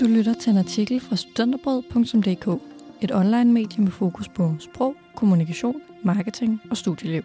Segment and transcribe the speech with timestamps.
[0.00, 2.62] Du lytter til en artikel fra studenterbrød.dk,
[3.02, 7.22] et online medie med fokus på sprog, kommunikation, marketing og studieliv.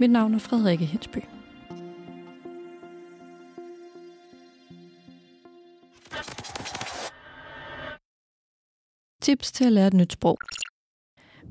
[0.00, 1.18] Mit navn er Frederikke Hensby.
[9.22, 10.38] Tips til at lære et nyt sprog.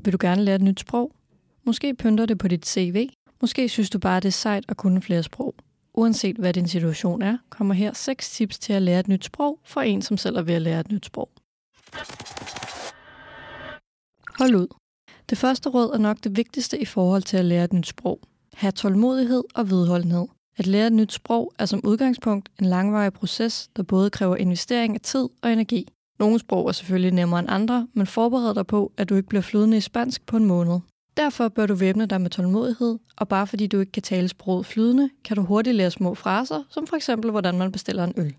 [0.03, 1.11] Vil du gerne lære et nyt sprog?
[1.63, 3.09] Måske pynter det på dit CV.
[3.41, 5.55] Måske synes du bare, det er sejt at kunne flere sprog.
[5.98, 9.59] Uanset hvad din situation er, kommer her seks tips til at lære et nyt sprog
[9.64, 11.29] for en, som selv er ved at lære et nyt sprog.
[14.39, 14.68] Hold ud.
[15.29, 18.19] Det første råd er nok det vigtigste i forhold til at lære et nyt sprog.
[18.54, 20.28] Ha' tålmodighed og vedholdenhed.
[20.57, 24.96] At lære et nyt sprog er som udgangspunkt en langvarig proces, der både kræver investering
[24.96, 25.88] af tid og energi.
[26.19, 29.41] Nogle sprog er selvfølgelig nemmere end andre, men forbered dig på, at du ikke bliver
[29.41, 30.80] flydende i spansk på en måned.
[31.18, 34.66] Derfor bør du væbne dig med tålmodighed, og bare fordi du ikke kan tale sproget
[34.66, 38.36] flydende, kan du hurtigt lære små fraser, som for eksempel hvordan man bestiller en øl.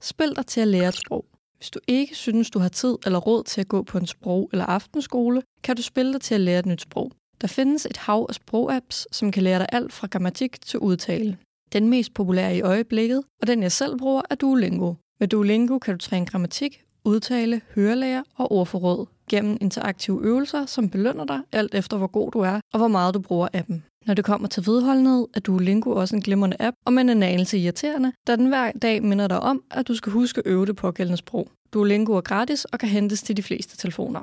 [0.00, 1.24] Spil dig til at lære et sprog.
[1.56, 4.48] Hvis du ikke synes, du har tid eller råd til at gå på en sprog-
[4.52, 7.12] eller aftenskole, kan du spille dig til at lære et nyt sprog.
[7.40, 11.38] Der findes et hav af sprogapps, som kan lære dig alt fra grammatik til udtale.
[11.72, 14.94] Den mest populære i øjeblikket, og den jeg selv bruger, er Duolingo.
[15.20, 21.24] Med Duolingo kan du træne grammatik, udtale, hørelære og ordforråd gennem interaktive øvelser, som belønner
[21.24, 23.84] dig alt efter, hvor god du er og hvor meget du bruger appen.
[24.06, 27.58] Når det kommer til vedholdenhed, er Duolingo også en glimrende app, og med en anelse
[27.58, 30.76] irriterende, da den hver dag minder dig om, at du skal huske at øve det
[30.76, 31.48] pågældende sprog.
[31.72, 34.20] Duolingo er gratis og kan hentes til de fleste telefoner.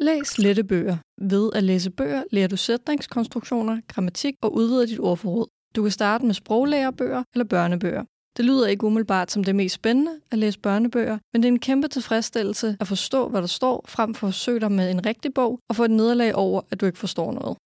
[0.00, 0.96] Læs lette bøger.
[1.20, 5.46] Ved at læse bøger lærer du sætningskonstruktioner, grammatik og udvider dit ordforråd.
[5.76, 8.04] Du kan starte med sproglærerbøger eller børnebøger.
[8.36, 11.58] Det lyder ikke umiddelbart som det mest spændende at læse børnebøger, men det er en
[11.58, 15.34] kæmpe tilfredsstillelse at forstå, hvad der står, frem for at forsøge dig med en rigtig
[15.34, 17.56] bog og få et nederlag over, at du ikke forstår noget.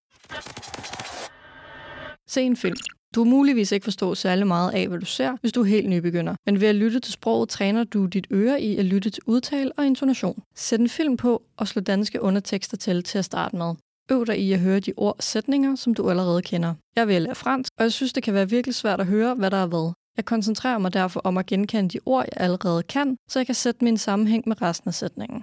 [2.28, 2.76] Se en film.
[3.14, 5.88] Du har muligvis ikke forstå særlig meget af, hvad du ser, hvis du er helt
[5.88, 6.34] nybegynder.
[6.46, 9.72] Men ved at lytte til sproget, træner du dit øre i at lytte til udtale
[9.76, 10.42] og intonation.
[10.54, 13.74] Sæt en film på og slå danske undertekster til til at starte med.
[14.10, 16.74] Øv dig i at høre de ord og sætninger, som du allerede kender.
[16.96, 19.50] Jeg vil lære fransk, og jeg synes, det kan være virkelig svært at høre, hvad
[19.50, 19.92] der er hvad.
[20.16, 23.54] Jeg koncentrerer mig derfor om at genkende de ord, jeg allerede kan, så jeg kan
[23.54, 25.42] sætte min sammenhæng med resten af sætningen.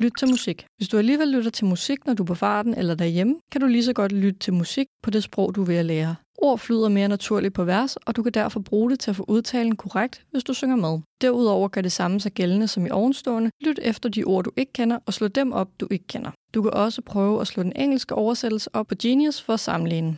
[0.00, 0.66] Lyt til musik.
[0.76, 3.66] Hvis du alligevel lytter til musik, når du er på farten eller derhjemme, kan du
[3.66, 6.14] lige så godt lytte til musik på det sprog, du er ved at lære.
[6.38, 9.24] Ord flyder mere naturligt på vers, og du kan derfor bruge det til at få
[9.28, 10.98] udtalen korrekt, hvis du synger med.
[11.20, 13.50] Derudover gør det samme sig gældende som i ovenstående.
[13.60, 16.30] Lyt efter de ord, du ikke kender, og slå dem op, du ikke kender.
[16.54, 20.16] Du kan også prøve at slå den engelske oversættelse op på Genius for at sammenligne.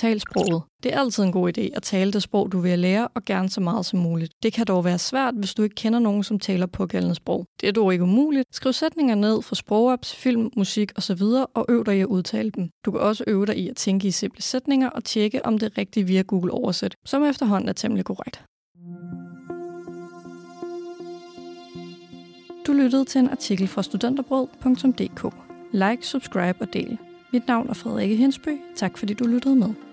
[0.00, 0.62] Tal sproget.
[0.82, 3.48] Det er altid en god idé at tale det sprog, du vil lære, og gerne
[3.48, 4.32] så meget som muligt.
[4.42, 7.46] Det kan dog være svært, hvis du ikke kender nogen, som taler pågældende sprog.
[7.60, 8.44] Det er dog ikke umuligt.
[8.52, 11.22] Skriv sætninger ned fra sprogapps, film, musik osv.
[11.54, 12.68] og øv dig i at udtale dem.
[12.84, 15.66] Du kan også øve dig i at tænke i simple sætninger og tjekke, om det
[15.66, 18.44] er rigtigt via Google Oversæt, som efterhånden er temmelig korrekt.
[22.66, 25.34] Du lyttede til en artikel fra studenterbrød.dk.
[25.72, 26.98] Like, subscribe og del.
[27.32, 28.60] Mit navn er Frederikke Hensby.
[28.76, 29.89] Tak fordi du lyttede med.